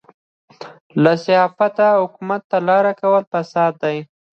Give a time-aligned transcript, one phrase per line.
[1.03, 3.97] له صحافته حکومت ته لاره کول فساد دی.